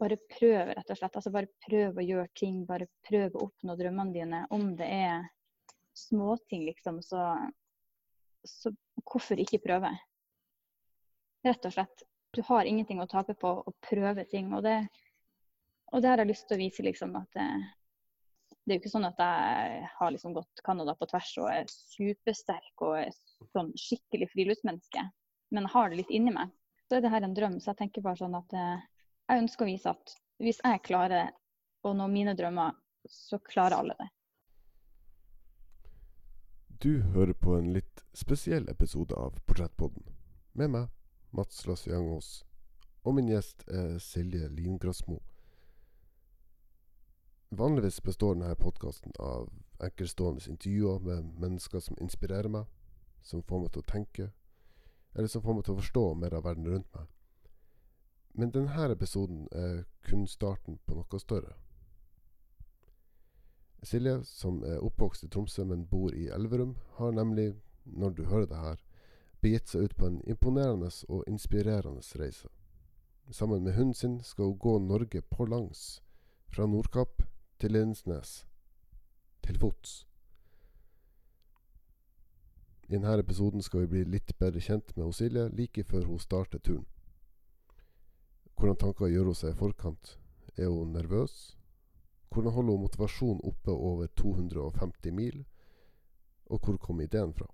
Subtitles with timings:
[0.00, 1.16] bare prøv, rett og slett.
[1.18, 2.62] Altså bare prøv å gjøre ting.
[2.68, 4.44] Bare prøv å oppnå drømmene dine.
[4.52, 5.26] Om det er
[5.96, 7.24] småting, liksom, så,
[8.46, 8.72] så
[9.04, 9.92] hvorfor ikke prøve?
[11.46, 12.06] Rett og slett.
[12.34, 14.52] Du har ingenting å tape på å prøve ting.
[14.56, 14.78] Og det,
[15.92, 17.48] og det har jeg lyst til å vise, liksom, at det,
[18.64, 21.70] det er jo ikke sånn at jeg har liksom gått Canada på tvers og er
[21.70, 23.12] supersterk og er
[23.50, 25.04] sånn skikkelig friluftsmenneske.
[25.50, 26.52] Men har det litt inni meg.
[26.86, 27.58] Så er det her en drøm.
[27.58, 28.84] Så jeg tenker bare sånn at eh,
[29.30, 31.30] jeg ønsker å vise at hvis jeg klarer
[31.86, 32.74] å nå mine drømmer,
[33.08, 34.08] så klarer alle det.
[36.80, 40.06] Du hører på en litt spesiell episode av Portrettpodden.
[40.56, 40.86] Med meg,
[41.30, 42.40] Mats Lasse Jangås.
[43.04, 45.20] Og min gjest er Silje Lingrasmo.
[47.50, 49.50] Vanligvis består denne podkasten av
[49.84, 52.66] enkeltstående intervjuer med mennesker som inspirerer meg,
[53.22, 54.28] som får meg til å tenke,
[55.14, 57.08] eller som får meg til å forstå mer av verden rundt meg.
[58.40, 61.50] Men denne episoden er kun starten på noe større.
[63.84, 67.50] Silje, som er oppvokst i Tromsø, men bor i Elverum, har nemlig,
[67.84, 68.78] når du hører det her,
[69.44, 72.48] begitt seg ut på en imponerende og inspirerende reise.
[73.30, 76.00] Sammen med hunden sin skal hun gå Norge på langs,
[76.48, 77.20] fra Nordkapp
[77.60, 78.46] til Lindesnes,
[79.44, 80.06] til fots.
[82.88, 86.58] I denne episoden skal vi bli litt bedre kjent med Silje like før hun starter
[86.58, 86.88] turen.
[88.60, 90.08] Hvordan tanker gjør hun seg i forkant?
[90.60, 91.56] Er hun nervøs?
[92.28, 95.38] Hvordan holder hun motivasjonen oppe over 250 mil?
[96.52, 97.46] Og hvor kom ideen fra?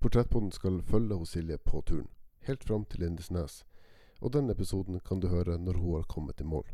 [0.00, 2.08] Portrettpodden skal følge Silje på turen,
[2.48, 3.64] helt fram til Lindesnes,
[4.20, 6.64] og den episoden kan du høre når hun har kommet i mål.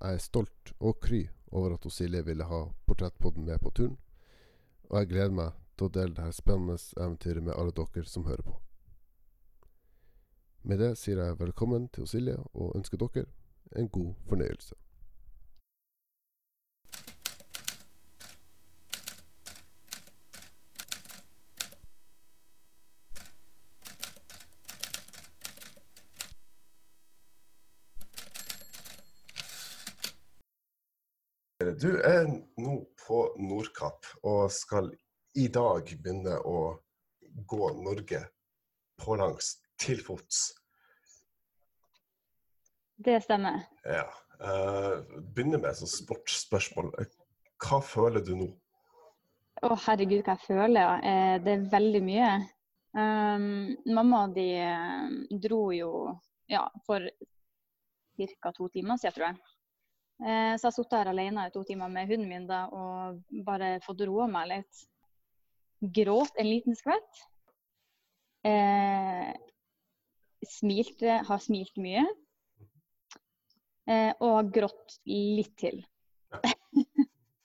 [0.00, 3.98] Jeg er stolt og kry over at Silje ville ha Portrettpodden med på turen,
[4.84, 8.46] og jeg gleder meg til å dele dette spennende eventyret med alle dere som hører
[8.46, 8.63] på.
[10.66, 13.26] Med det sier jeg velkommen til Silje, og ønsker dere
[13.76, 14.72] en god fornøyelse.
[31.82, 32.24] Du er
[32.56, 34.88] nå på Nordkapp og skal
[35.36, 36.64] i dag begynne å
[37.52, 38.22] gå Norge
[39.04, 40.46] pålangs til fots.
[43.04, 43.64] Det stemmer.
[43.84, 44.06] Ja.
[44.40, 46.92] Uh, begynner med et sportsspørsmål.
[47.62, 48.50] Hva føler du nå?
[49.64, 51.04] Å herregud, hva jeg føler?
[51.04, 52.34] Uh, det er veldig mye.
[52.94, 55.90] Um, mamma de uh, dro jo
[56.50, 57.08] ja, for
[58.40, 58.52] ca.
[58.52, 59.38] to timer siden, tror jeg.
[60.22, 63.22] Eh, så jeg har sittet her alene i to timer med hunden min da, og
[63.46, 64.84] bare fått roa meg litt.
[65.98, 67.24] Gråt en liten skvett.
[68.46, 69.32] Eh,
[70.50, 72.04] smilte, har smilt mye.
[73.90, 75.82] Eh, og grått litt til.
[76.32, 76.40] Ja.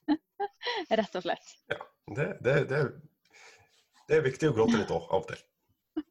[0.99, 1.51] Rett og slett.
[1.71, 1.79] Ja,
[2.15, 2.79] det, det, det,
[4.07, 5.43] det, er viktig å gråte litt òg, av og til.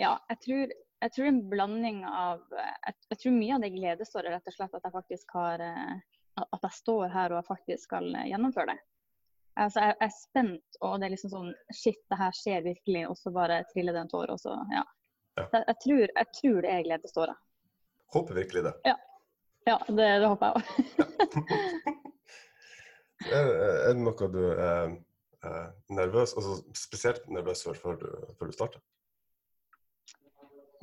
[0.00, 0.72] Ja, jeg tror
[1.04, 4.76] jeg tror en blanding av jeg, jeg, tror mye av det gledesåret rett og slett
[4.78, 5.94] at jeg faktisk har eh,
[6.40, 8.80] At jeg står her og faktisk skal gjennomføre det.
[9.60, 13.04] Altså, jeg, jeg er spent, og det er liksom sånn Shit, det her skjer virkelig.
[13.10, 14.82] Og så bare triller det en tår, og så Ja.
[15.38, 15.46] Ja.
[15.52, 17.42] Jeg, jeg, tror, jeg tror det er gledesåret.
[18.14, 18.74] Håper virkelig det.
[18.86, 18.94] Ja.
[19.66, 20.64] ja det, det, håper jeg òg.
[23.38, 24.96] er, er, det noe du er,
[25.44, 28.08] er nervøs, altså spesielt nervøs for før du,
[28.38, 28.84] før du starter?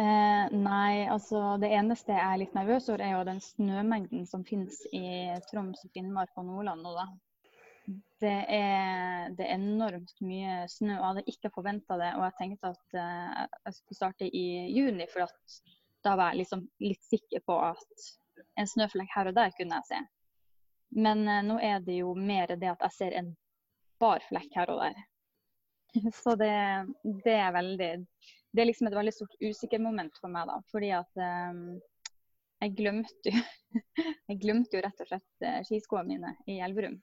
[0.01, 4.43] Eh, nei, altså det eneste jeg er litt nervøs for, er jo den snømengden som
[4.47, 7.05] finnes i Troms, Finnmark og Nordland nå, da.
[8.21, 12.11] Det er, det er, enormt mye snø, og jeg hadde ikke forventa det.
[12.19, 15.25] Og jeg tenkte at uh, jeg skulle starte i juni, for
[16.05, 18.09] da var jeg liksom litt sikker på at
[18.61, 20.01] en snøflekk her og der kunne jeg se.
[21.01, 23.33] Men uh, nå er det jo mer det at jeg ser en
[24.01, 25.01] bar flekk her og der.
[26.21, 26.53] Så det,
[27.25, 27.93] det er veldig
[28.51, 30.57] det er liksom et veldig stort usikkermoment for meg, da.
[30.73, 31.79] Fordi at um,
[32.61, 33.43] jeg glemte jo
[34.29, 36.97] Jeg glemte jo rett og slett skiskoene mine i Elverum.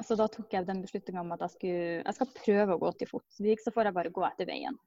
[0.00, 2.90] Så da tok jeg den beslutninga om at jeg, skulle, jeg skal prøve å gå
[2.96, 3.38] til fots.
[3.38, 4.78] Hvis ikke så får jeg bare gå etter veien.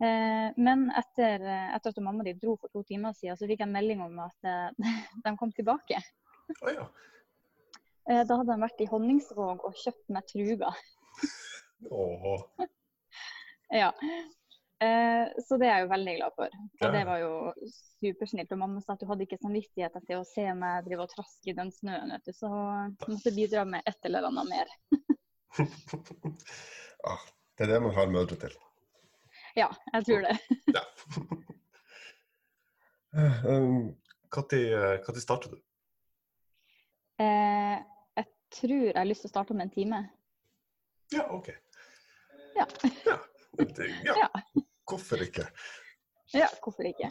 [0.00, 3.68] Eh, men etter, etter, at mamma di dro for to timer siden, så fikk jeg
[3.68, 4.92] en melding om at eh,
[5.26, 6.00] de kom tilbake.
[6.62, 6.86] Oh, ja.
[8.08, 10.80] eh, da hadde de vært i Honningsvåg og kjøpt meg truger.
[11.90, 12.46] Oh.
[13.82, 13.92] ja.
[14.80, 16.54] Eh, så det er jeg jo veldig glad for.
[16.80, 16.90] Og ja.
[16.94, 17.32] det var jo
[18.00, 18.52] supersnilt.
[18.54, 21.52] Og mamma sa at du hadde ikke samvittighet til å se meg drive og traske
[21.52, 22.32] i den snøen, vet du.
[22.36, 24.72] Så hun måtte bidra med et eller annet mer.
[27.10, 27.24] ah,
[27.58, 28.56] det er det man har mødre til.
[29.58, 30.36] Ja, jeg tror det.
[30.78, 30.84] ja.
[34.30, 35.58] Når starter du?
[37.20, 37.76] Eh,
[38.16, 40.04] jeg tror jeg har lyst til å starte om en time.
[41.12, 41.50] Ja, OK.
[42.56, 42.64] Ja.
[43.04, 43.18] ja.
[43.58, 44.14] Det, ja.
[44.16, 44.28] Ja.
[44.90, 45.46] Hvorfor ikke?
[46.34, 47.10] Ja, hvorfor ikke?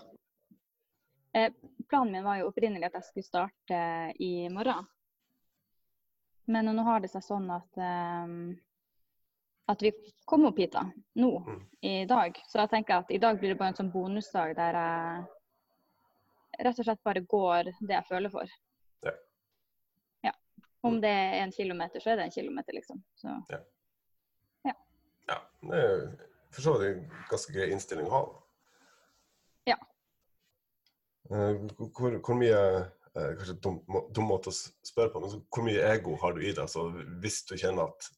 [1.35, 1.51] Eh,
[1.89, 3.79] planen min var jo opprinnelig at jeg skulle starte
[4.19, 4.87] i morgen.
[6.49, 8.27] Men nå har det seg sånn at, eh,
[9.69, 9.91] at vi
[10.25, 10.85] kom opp hit da,
[11.15, 11.59] nå Mm.
[11.83, 12.39] i dag.
[12.49, 15.27] Så jeg tenker at i dag blir det bare en sånn bonusdag der jeg
[16.65, 18.47] rett og slett bare går det jeg føler for.
[19.03, 19.11] Ja.
[20.23, 20.31] Ja.
[20.83, 23.03] Om det er en kilometer, så er det en kilometer, liksom.
[23.15, 23.27] Så
[25.29, 28.21] Ja, det er for så vidt en ganske grei innstilling å ha.
[29.73, 29.77] Ja.
[31.29, 33.79] Eh, Hvor, hvor mye eh, Kanskje dum,
[34.15, 36.69] dum måte å spørre på, men hvor mye ego har du i deg?
[36.71, 36.87] Så
[37.21, 38.09] hvis du kjenner at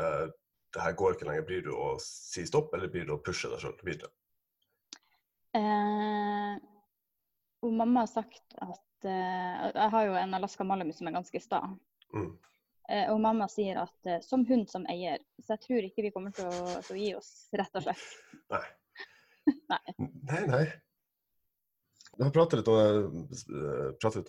[0.00, 0.26] eh,
[0.74, 3.50] det her går ikke lenger, blir du å si stopp, eller blir du å pushe
[3.52, 4.10] deg sjøl videre?
[5.54, 6.56] Eh,
[7.62, 11.60] mamma har sagt at eh, Jeg har jo en Alaska Malum som er ganske sta.
[12.14, 12.32] Mm.
[12.90, 15.22] Eh, og mamma sier at eh, som hund som eier.
[15.40, 18.08] Så jeg tror ikke vi kommer til å, til å gi oss, rett og slett.
[18.54, 18.64] Nei.
[19.70, 19.94] Nei.
[20.30, 20.64] Nei, nei.
[22.14, 22.68] Du har pratet litt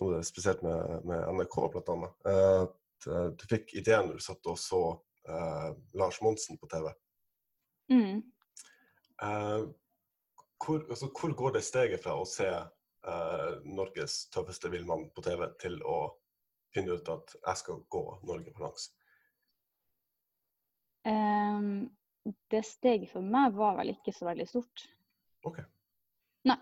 [0.02, 2.08] om det, spesielt med, med NRK, bl.a.
[2.66, 3.06] At
[3.38, 4.80] du fikk ideen når du satt og så
[5.28, 6.90] eh, Lars Monsen på TV.
[7.92, 8.22] Mm.
[9.22, 9.60] Eh,
[10.64, 15.46] hvor, altså, hvor går det steget fra å se eh, Norges tøffeste villmann på TV,
[15.62, 16.00] til å
[16.76, 18.90] finne ut at jeg skal gå Norge på langs?
[21.06, 21.88] Um,
[22.50, 24.86] det steget for meg var vel ikke så veldig stort.
[25.46, 25.60] OK.
[26.46, 26.58] Nei.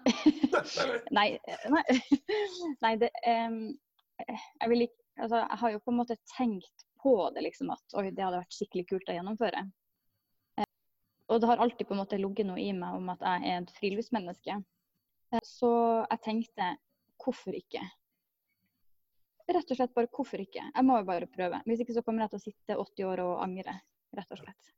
[1.13, 1.79] Nei, nei,
[2.81, 2.93] nei.
[3.03, 3.59] det, um,
[4.21, 7.97] jeg, vil ikke, altså, jeg har jo på en måte tenkt på det, liksom, at
[7.99, 9.65] oi, det hadde vært skikkelig kult å gjennomføre.
[10.61, 10.71] Eh,
[11.29, 13.61] og det har alltid på en måte ligget noe i meg om at jeg er
[13.61, 14.61] et friluftsmenneske.
[15.45, 15.71] Så
[16.05, 16.71] jeg tenkte
[17.21, 17.83] hvorfor ikke?
[19.49, 20.63] Rett og slett bare hvorfor ikke?
[20.75, 21.59] Jeg må jo bare prøve.
[21.69, 23.75] Hvis ikke så kommer jeg til å sitte 80 år og angre,
[24.17, 24.71] rett og slett.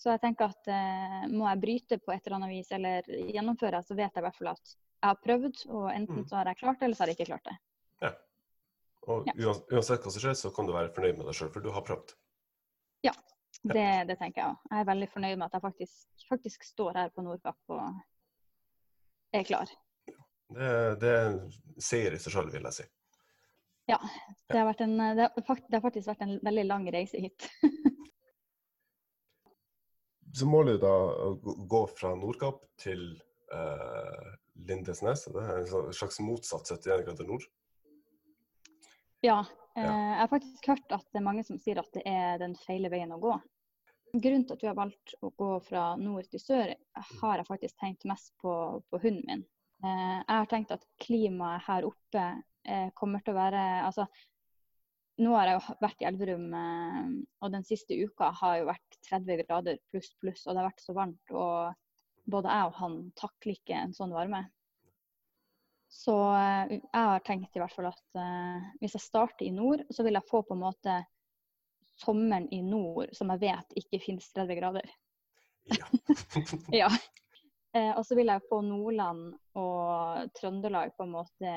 [0.00, 3.80] Så jeg tenker at eh, må jeg bryte på et eller annet vis eller gjennomføre,
[3.84, 6.26] så vet jeg i hvert fall at jeg har prøvd, og enten Mm.
[6.28, 7.56] så har jeg klart det, eller så har jeg ikke klart det.
[8.04, 8.10] Ja.
[9.08, 9.32] Og Ja.
[9.72, 11.82] uansett hva som skjer, så kan du være fornøyd med deg sjøl, for du har
[11.82, 12.14] prøvd.
[13.02, 13.12] Ja.
[13.64, 14.56] Det, det tenker jeg òg.
[14.70, 18.00] Jeg er veldig fornøyd med at jeg faktisk, faktisk står her på Nordkapp og
[19.36, 19.68] er klar.
[20.50, 21.34] Det, det er
[21.80, 22.86] seier i seg sjøl, vil jeg si.
[24.50, 27.20] Det har, vært en, det, har, fakt- det har faktisk vært en veldig lang reise
[27.22, 27.48] hit.
[30.34, 30.90] Så målet er da
[31.26, 31.30] å
[31.66, 33.00] gå- fra Nordkapp til
[33.52, 34.28] eh,
[34.68, 35.24] Lindesnes.
[35.26, 37.46] Det er en slags motsatt 71 grader nord.
[39.26, 39.40] Ja.
[39.76, 42.54] Eh, jeg har faktisk hørt at det er mange som sier at det er den
[42.62, 43.34] feile veien å gå.
[44.14, 46.72] Grunnen til at vi har valgt å gå fra nord til sør,
[47.22, 48.52] har jeg faktisk tenkt mest på,
[48.90, 49.44] på hunden min.
[49.82, 52.40] Eh, jeg har tenkt at klimaet her oppe eh,
[52.94, 54.04] kommer til å være Altså,
[55.20, 57.10] nå har jeg jo vært i Elverum, eh,
[57.44, 60.84] og den siste uka har jo vært 30 grader pluss pluss, og det har vært
[60.84, 61.34] så varmt.
[61.34, 64.44] Og både jeg og han takler ikke en sånn varme.
[65.90, 69.84] Så eh, jeg har tenkt i hvert fall at eh, hvis jeg starter i nord,
[69.92, 70.98] så vil jeg få på en måte
[72.00, 74.92] sommeren i nord som jeg vet ikke finnes 30 grader.
[75.70, 75.90] Ja.
[76.82, 76.88] Ja.
[77.76, 81.52] Eh, og så vil jeg få Nordland og Trøndelag på en måte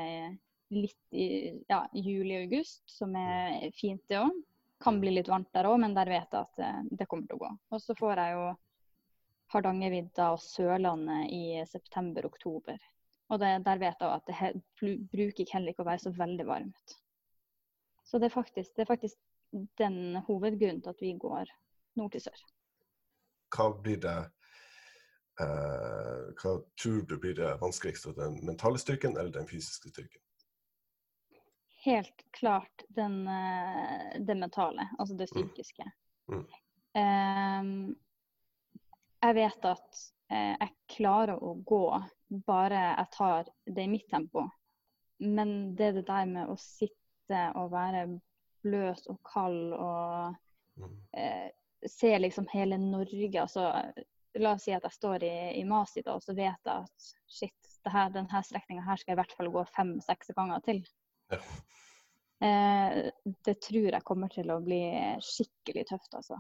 [0.76, 1.28] litt i
[1.70, 4.36] ja, juli-august, som er fint det òg.
[4.84, 7.40] Kan bli litt varmt der òg, men der vet jeg at eh, det kommer til
[7.40, 7.52] å gå.
[7.74, 8.48] Og så får jeg jo
[9.54, 12.82] Hardangervidda og Sørlandet i september-oktober.
[13.32, 14.52] Og det, der vet jeg at det he,
[15.14, 16.98] bruker heller ikke å være så veldig varmt.
[18.04, 19.20] Så det er faktisk, det er faktisk
[19.80, 21.52] den hovedgrunnen til at vi går
[22.00, 22.48] nord til sør.
[23.54, 24.18] Hva blir det
[25.42, 28.14] Uh, Hva tror du blir det vanskeligste?
[28.14, 30.22] Den mentale styrken eller den fysiske styrken?
[31.86, 35.42] Helt klart den, eh, det mentale, altså det Mm.
[35.42, 35.92] psykiske.
[36.32, 36.46] Mm.
[36.96, 37.96] Um,
[39.24, 41.86] jeg vet at eh, jeg klarer å gå
[42.48, 44.48] bare jeg tar det i mitt tempo.
[45.20, 48.20] Men det er det der med å sitte og være
[48.64, 50.36] bløt og kald og
[50.78, 50.98] Mm.
[51.14, 51.50] eh,
[51.86, 53.42] se liksom hele Norge.
[53.42, 53.94] Altså,
[54.36, 57.14] la oss si at jeg står i, i Masi da, og så vet jeg at
[57.28, 57.54] shit,
[57.86, 60.82] denne strekninga her skal jeg i hvert fall gå fem-seks ganger til.
[61.32, 61.40] Ja.
[62.44, 62.98] Eh,
[63.46, 64.82] det tror jeg kommer til å bli
[65.24, 66.40] skikkelig tøft, altså.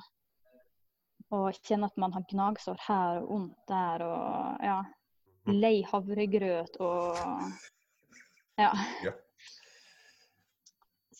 [1.33, 4.81] Og kjenne at man har gnagsår her og vondt der og ja.
[5.43, 5.59] Mhm.
[5.59, 7.17] Lei havregrøt og
[8.59, 8.71] ja.
[9.03, 9.13] Ja.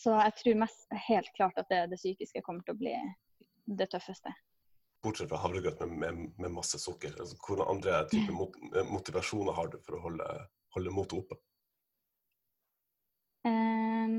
[0.04, 2.94] Så jeg tror mest helt klart at det, det psykiske kommer til å bli
[3.80, 4.34] det tøffeste.
[5.04, 7.16] Bortsett fra havregrøt med, med, med masse sukker.
[7.20, 8.60] Altså, Hvilke andre typer mot,
[8.92, 10.28] motivasjoner har du for å holde,
[10.76, 11.40] holde motet oppe?
[13.48, 14.16] Eh,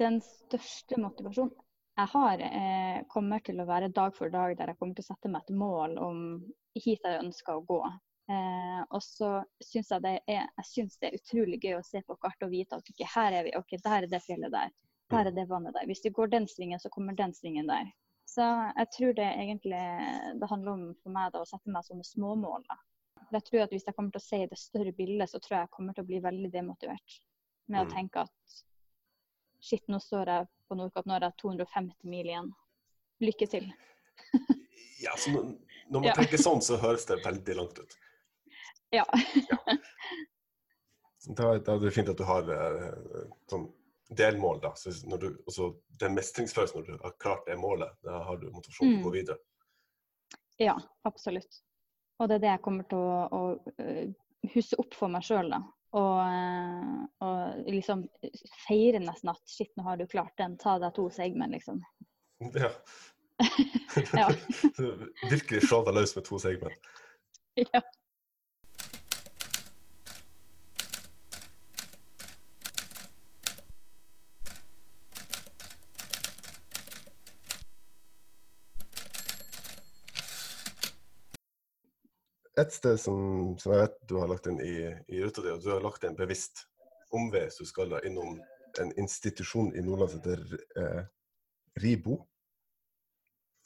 [0.00, 1.54] den største motivasjonen
[1.94, 5.10] jeg har, eh, kommer til å være dag for dag der jeg kommer til å
[5.12, 6.22] sette meg et mål om
[6.74, 7.80] hit jeg ønsker å gå.
[8.34, 9.28] Eh, og så
[9.62, 12.50] syns jeg det er, jeg synes det er utrolig gøy å se på kartet og
[12.50, 14.72] vite at ok, her er vi, ok, der er det fjellet der.
[15.12, 15.86] Der er det vannet der.
[15.86, 17.92] Hvis vi går den svingen, så kommer den svingen der.
[18.26, 18.42] Så
[18.78, 19.82] jeg tror det egentlig
[20.40, 22.64] det handler om for meg da, å sette meg sånne småmål.
[22.66, 22.80] da.
[23.36, 25.58] Jeg tror at Hvis jeg kommer til å se i det større bildet, så tror
[25.58, 27.20] jeg jeg kommer til å bli veldig demotivert.
[27.68, 27.94] Med å Mm.
[27.94, 28.30] tenke at
[29.60, 32.52] shit, nå står jeg på Nordkapp, nå har jeg 250 mil igjen.
[33.20, 33.72] Lykke til.
[35.04, 35.42] Ja, så når,
[35.90, 36.12] når man Ja.
[36.14, 37.96] tenker sånn, så høres det veldig langt ut.
[38.94, 39.04] Ja.
[41.26, 43.66] Da, da er det fint at du har eh, sånn
[44.16, 44.60] delmål.
[44.62, 44.70] da.
[44.78, 45.70] Så du, også
[46.02, 49.04] er mestringsfølelsen når du har klart det målet, da har du motivasjon til å Mm.
[49.06, 49.38] gå videre.
[50.60, 51.62] Ja, absolutt.
[52.20, 53.40] Og det er det jeg kommer til å, å
[53.80, 54.14] øh,
[54.54, 55.62] huske opp for meg sjøl, da.
[55.94, 58.04] Og, øh, og liksom
[58.66, 61.82] feire nesten at shit, nå har du klart den, ta deg to segmen, liksom.
[62.62, 62.72] Ja.
[64.18, 64.28] Ja.
[65.30, 66.74] Virkelig slå deg løs med to segmen.
[67.58, 67.80] ja.
[82.60, 83.18] Et sted som,
[83.58, 84.76] som jeg vet du har lagt inn i,
[85.10, 86.66] i ruta di, og du har lagt en bevisst
[87.14, 88.38] omvei, så du skal da innom
[88.82, 91.02] en institusjon i Nordland som heter eh,
[91.82, 92.20] RIBO.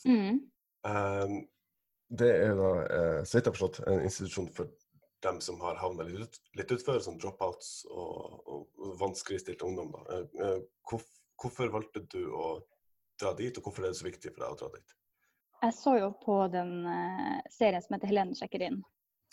[0.09, 0.41] Mm.
[0.89, 1.39] Um,
[2.09, 4.71] det er da, eh, så vidt jeg har forstått, en institusjon for
[5.25, 9.93] dem som har havna litt, ut, litt utfor, som dropouts og, og, og vanskeligstilte ungdom.
[9.97, 10.05] Da.
[10.15, 11.09] Eh, eh, hvorf,
[11.41, 12.55] hvorfor valgte du å
[13.21, 14.97] dra dit, og hvorfor er det så viktig for deg å dra dit?
[15.59, 18.83] Jeg så jo på den eh, serien som heter 'Helene sjekker inn',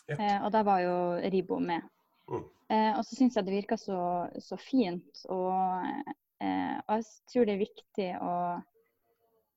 [0.07, 0.15] Ja.
[0.15, 0.95] Eh, og der var jo
[1.33, 1.81] Ribo med.
[2.29, 2.43] Mm.
[2.69, 5.85] Eh, og så syns jeg det virka så, så fint, og,
[6.41, 8.35] og jeg tror det er viktig å,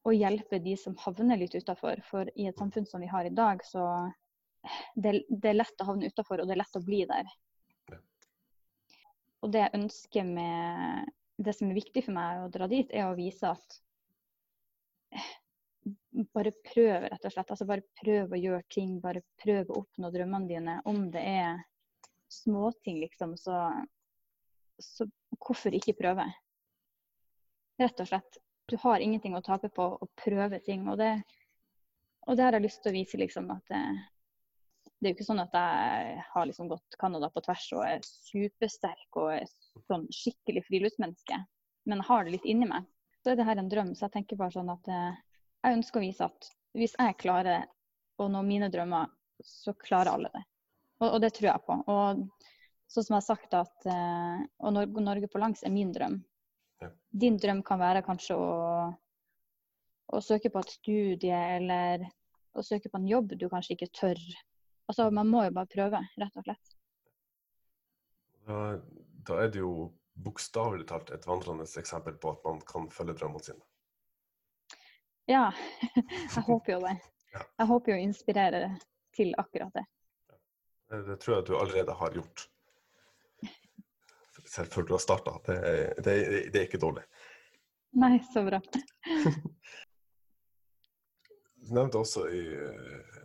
[0.08, 2.00] å hjelpe de som havner litt utafor.
[2.08, 3.84] For i et samfunn som vi har i dag, så
[4.94, 7.28] det, det er lett å havne utafor, og det er lett å bli der.
[7.92, 8.00] Ja.
[9.42, 13.06] Og det jeg ønsker med Det som er viktig for meg å dra dit, er
[13.06, 13.76] å vise at
[16.34, 17.50] bare prøv, rett og slett.
[17.52, 18.98] Altså bare prøv å gjøre ting.
[19.02, 20.76] Bare prøv å oppnå drømmene dine.
[20.88, 21.62] Om det er
[22.32, 23.62] småting, liksom, så,
[24.82, 25.08] så
[25.38, 26.26] hvorfor ikke prøve?
[27.80, 28.38] Rett og slett.
[28.68, 30.84] Du har ingenting å tape på å prøve ting.
[30.92, 31.14] Og det,
[32.26, 33.82] og det har jeg lyst til å vise, liksom, at det,
[34.98, 38.04] det er jo ikke sånn at jeg har liksom gått Canada på tvers og er
[38.04, 39.48] supersterk og er
[39.87, 41.40] sånn skikkelig friluftsmenneske.
[41.88, 42.84] Men jeg har det litt inni meg.
[43.22, 43.94] Så er det her en drøm.
[43.96, 45.22] Så jeg tenker bare sånn at eh,
[45.68, 47.66] jeg ønsker å vise at hvis jeg klarer
[48.18, 49.10] å nå mine drømmer,
[49.44, 50.44] så klarer alle det.
[50.98, 51.76] Og, og det tror jeg på.
[51.92, 52.22] Og
[52.90, 56.18] sånn som jeg har sagt at eh, å Norge, Norge på langs er min drøm.
[56.82, 56.90] Ja.
[57.25, 58.48] Din drøm kan være kanskje å,
[60.08, 62.06] å søke på et studie eller
[62.58, 64.20] å søke på en jobb du kanskje ikke tør.
[64.88, 66.75] Altså, Man må jo bare prøve, rett og slett.
[68.48, 68.60] Da,
[69.28, 73.44] da er det jo bokstavelig talt et vandrende eksempel på at man kan følge drømmene
[73.44, 73.67] sine.
[75.28, 75.52] Ja,
[76.35, 76.97] jeg håper jo det.
[77.61, 78.61] Jeg håper jo å inspirere
[79.14, 79.82] til akkurat det.
[80.88, 82.44] Det, tror jeg du allerede har gjort.
[84.49, 85.35] Selv før du har starta.
[85.44, 85.56] Det,
[86.00, 86.14] det,
[86.49, 87.04] det er ikke dårlig.
[88.00, 88.62] Nei, så bra.
[91.68, 93.16] Du nevnte også i uh,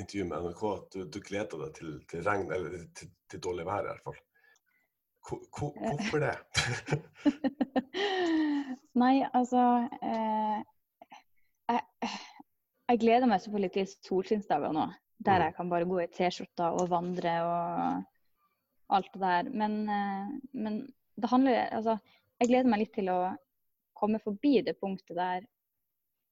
[0.00, 3.66] intervjuet med NRK at du, du gleder deg til, til regn, eller til, til dårlig
[3.68, 4.16] vær i hvert fall.
[5.28, 6.32] Hvor, hvor, hvorfor det?
[8.98, 9.60] Nei, altså
[10.04, 10.58] eh,
[11.72, 12.10] jeg,
[12.90, 14.88] jeg gleder meg selvfølgelig til solskinnsdager nå.
[15.22, 15.44] Der Mm.
[15.46, 18.02] jeg kan bare gå i T-skjorta og vandre og
[18.96, 19.50] alt det der.
[19.54, 20.80] Men, eh, men
[21.16, 21.98] det handler Altså,
[22.40, 23.36] jeg gleder meg litt til å
[23.94, 25.46] komme forbi det punktet der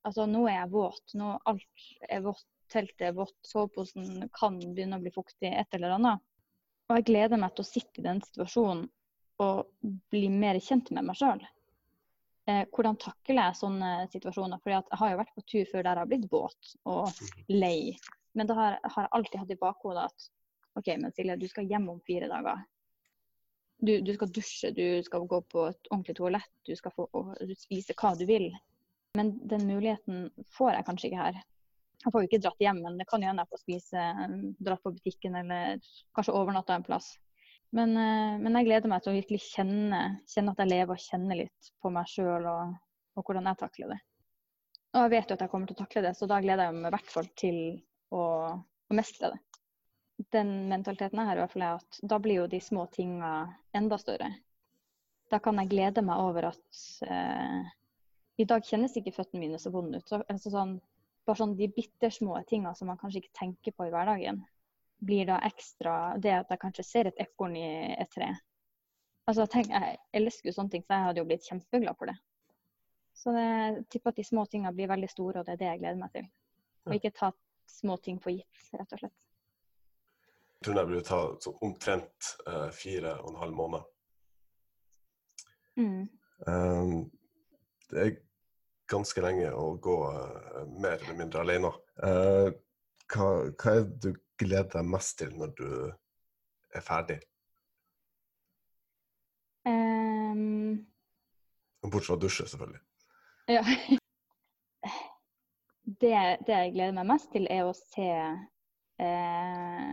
[0.05, 1.15] Altså, nå er jeg våt.
[1.15, 2.47] Nå alt er vått.
[2.73, 3.37] Teltet er vått.
[3.45, 5.51] Soveposen kan begynne å bli fuktig.
[5.53, 6.23] Et eller annet.
[6.89, 8.87] Og jeg gleder meg til å sitte i den situasjonen
[9.45, 9.69] og
[10.11, 11.43] bli mer kjent med meg sjøl.
[12.49, 14.61] Eh, hvordan takler jeg sånne situasjoner?
[14.63, 17.97] Fordi jeg har jo vært på tur før der jeg har blitt våt og lei.
[18.39, 20.29] Men da har, har jeg alltid hatt i bakhodet at
[20.79, 22.63] OK, men Silje, du skal hjem om fire dager.
[23.81, 27.23] Du, du skal dusje, du skal gå på et ordentlig toalett, du skal få å,
[27.59, 28.51] spise hva du vil.
[29.19, 31.41] Men den muligheten får jeg kanskje ikke her.
[32.01, 34.05] Jeg får jo ikke dratt hjem, men det kan jo hende jeg får spise,
[34.63, 37.11] dratt på butikken eller kanskje overnatta en plass.
[37.77, 40.01] Men, eh, men jeg gleder meg til å virkelig kjenne,
[40.31, 42.73] kjenne at jeg lever og kjenne litt på meg sjøl og,
[43.15, 44.01] og hvordan jeg takler det.
[44.91, 46.77] Og jeg vet jo at jeg kommer til å takle det, så da gleder jeg
[46.81, 47.59] meg i hvert fall til
[48.11, 48.23] å,
[48.91, 49.41] å mestre det.
[50.35, 53.35] den mentaliteten jeg har, i hvert fall er at da blir jo de små tinga
[53.77, 54.33] enda større.
[55.31, 57.71] Da kan jeg glede meg over at eh,
[58.43, 60.11] i dag kjennes ikke føttene mine så vonde ut.
[60.11, 60.75] Så, altså sånn,
[61.29, 64.43] bare sånn de bittersmå tinga som man kanskje ikke tenker på i hverdagen,
[65.01, 67.67] blir da ekstra Det at jeg kanskje ser et ekorn i
[67.97, 68.31] et tre.
[69.29, 72.17] Altså, tenk, Jeg elsker jo sånne ting, så jeg hadde jo blitt kjempeglad for det.
[73.17, 75.83] Så jeg tipper at de små tingene blir veldig store, og det er det jeg
[75.83, 76.29] gleder meg til.
[76.89, 77.33] Og ikke ta
[77.71, 79.17] små ting for gitt, rett og slett.
[80.61, 83.87] Jeg tror det blir ta så omtrent uh, fire og en halv måned.
[85.81, 86.09] Mm.
[86.47, 86.97] Um,
[87.91, 88.19] det er
[88.91, 91.71] ganske lenge å gå uh, mer eller mindre alene.
[92.03, 92.51] Uh,
[93.11, 95.69] hva, hva, er det du gleder deg mest til når du
[96.75, 97.19] er ferdig?
[99.69, 100.81] Um,
[101.85, 102.85] Bortsett fra å dusje, selvfølgelig.
[103.57, 103.65] Ja.
[106.01, 106.13] Det,
[106.47, 108.05] det, jeg gleder meg mest til, er å se
[109.03, 109.89] eh,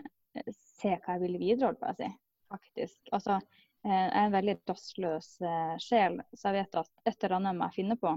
[0.45, 2.09] se hva jeg vil videre, holdt på å si.
[2.47, 2.99] Faktisk.
[3.15, 3.39] Altså,
[3.83, 7.57] eh, jeg er en veldig dassløs eh, sjel, så jeg vet at et eller annet
[7.57, 8.13] må jeg finne på.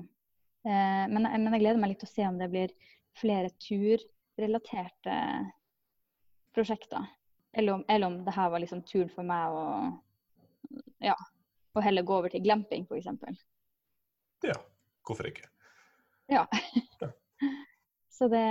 [0.66, 2.76] Eh, men, men, jeg gleder meg litt til å se om det blir
[3.18, 5.16] flere turrelaterte
[6.54, 7.08] prosjekter.
[7.52, 9.64] Eller om, eller om det her var liksom turen for meg å
[11.02, 11.16] ja,
[11.74, 13.40] og heller gå over til glamping, f.eks.
[14.46, 14.56] Ja,
[15.06, 15.48] hvorfor ikke?
[16.30, 16.46] Ja.
[18.20, 18.44] Så det,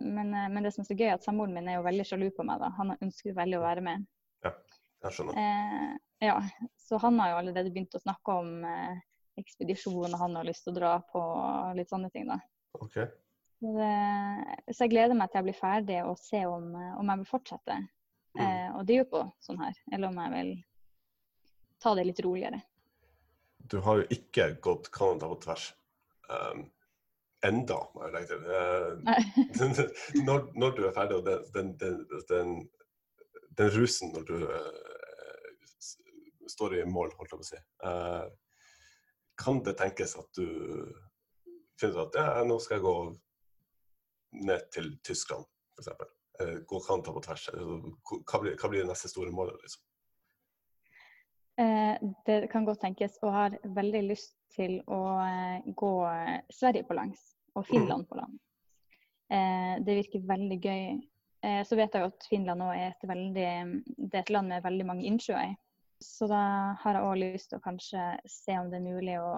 [0.00, 2.28] men, men, det som er så gøy, er at samboeren min er jo veldig sjalu
[2.36, 2.60] på meg.
[2.62, 2.68] da.
[2.76, 4.04] Han ønsker veldig å være med.
[4.46, 4.52] Ja,
[5.02, 5.40] jeg skjønner.
[5.40, 6.36] Eh, ja,
[6.78, 9.00] Så han har jo allerede begynt å snakke om eh,
[9.42, 11.24] ekspedisjon, og han har lyst til å dra på
[11.74, 12.30] litt sånne ting.
[12.30, 12.38] da.
[12.78, 13.00] Ok.
[13.62, 17.78] Så, jeg gleder meg til jeg blir ferdig og se om, om jeg vil fortsette
[17.80, 18.42] mm.
[18.44, 20.52] eh, å drive på sånn her, eller om jeg vil
[21.84, 22.60] ta det litt roligere.
[23.70, 25.70] Du har jo ikke gått Canada på tvers.
[26.28, 26.66] Um,
[27.44, 28.38] enda, må jeg legge
[29.56, 30.22] til.
[30.24, 32.54] Når, når, du er ferdig, og den, den, den,
[33.56, 35.90] den rusen når du uh,
[36.50, 38.26] står i mål, holdt jeg på å si uh,
[39.40, 40.46] Kan det tenkes at du
[41.80, 42.96] finner ut at ja, nå skal jeg gå
[44.34, 45.46] ned til Tyskland,
[45.78, 45.92] f.eks.?
[46.42, 47.48] Uh, gå ta på tvers.
[47.54, 49.60] Hva blir, hva blir det neste store målet?
[49.62, 49.90] liksom?
[52.26, 54.98] det kan godt tenkes, og har veldig lyst til å
[55.78, 55.90] gå
[56.50, 57.20] Sverige på langs
[57.54, 58.40] og Finland på land.
[59.34, 60.84] Eh, det virker veldig gøy.
[61.44, 63.52] Eh, så vet jeg jo at Finland er et, veldig,
[63.96, 65.54] det er et land med veldig mange innsjøer.
[66.02, 66.42] Så da
[66.82, 69.34] har jeg òg lyst til å kanskje se om det er mulig å,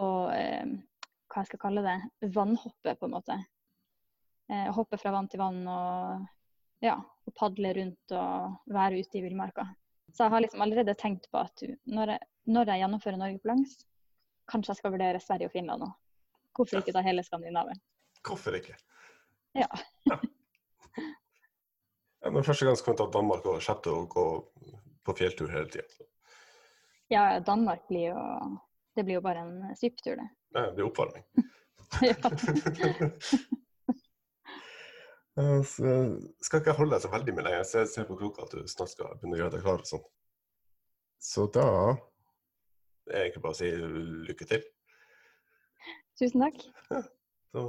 [0.00, 0.76] å eh,
[1.34, 1.96] hva jeg skal kalle det,
[2.34, 3.38] vannhoppe, på en måte.
[4.52, 6.26] Eh, hoppe fra vann til vann og,
[6.84, 9.66] ja, og padle rundt og være ute i villmarka.
[10.14, 13.50] Så jeg har liksom allerede tenkt på at når jeg, når jeg gjennomfører Norge på
[13.50, 13.74] langs,
[14.50, 15.94] kanskje jeg skal vurdere Sverige og Finland òg.
[16.54, 17.74] Hvorfor ikke ta hele Skandinavia?
[18.24, 18.76] Hvorfor ikke?
[19.58, 19.66] Ja.
[20.06, 20.18] ja.
[22.22, 24.26] ja men første gang så kommer jeg til Danmark og slippe å gå
[25.04, 26.06] på fjelltur hele tida.
[27.12, 28.22] Ja, Danmark blir jo
[28.94, 30.28] Det blir jo bare en svipptur, det.
[30.54, 31.24] Det blir oppvarming.
[35.66, 35.94] Så
[36.46, 37.64] skal ikke holde deg så veldig med lenger.
[37.66, 39.82] Jeg ser på klokka at du snart skal begynne å gjøre deg klar.
[39.82, 40.04] og sånn.
[41.18, 41.96] Så da er
[43.08, 43.70] det egentlig bare å si
[44.28, 44.62] lykke til.
[46.20, 46.60] Tusen takk.
[46.92, 47.00] Ja.
[47.54, 47.64] Så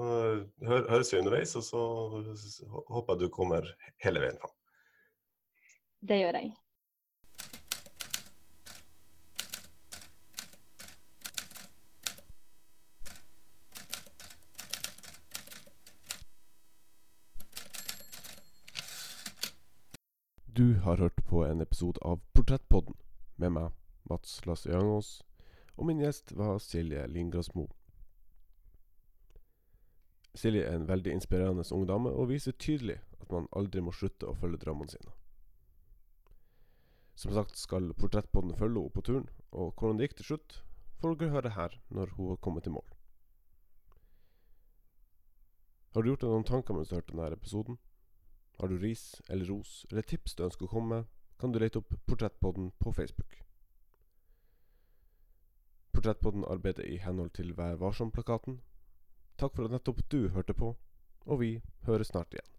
[0.66, 1.82] hør, høres vi underveis, og så
[2.90, 3.68] håper jeg du kommer
[4.02, 4.54] hele veien fram.
[6.06, 6.54] Det gjør jeg.
[20.56, 22.94] Du har hørt på en episode av Portrettpodden
[23.42, 23.72] med meg,
[24.06, 25.24] Mats Lasse Jangås,
[25.78, 27.66] og min gjest var Silje Lingrasmo.
[30.38, 34.30] Silje er en veldig inspirerende ung dame, og viser tydelig at man aldri må slutte
[34.30, 35.16] å følge drømmene sine.
[37.18, 40.60] Som sagt skal portrettpodden følge henne på turen, og hvordan det gikk til slutt,
[41.02, 42.86] får dere høre her når hun har kommet til mål.
[45.96, 47.82] Har du gjort deg noen tanker mens du hørte denne episoden?
[48.60, 51.82] Har du ris eller ros eller tips du ønsker å komme med, kan du lete
[51.82, 53.42] opp Portrettpodden på Facebook.
[55.92, 58.62] Portrettpodden arbeider i henhold til Vær varsom-plakaten,
[59.36, 60.76] Takk for at nettopp du hørte på,
[61.26, 61.50] og vi
[61.88, 62.55] høres snart igjen.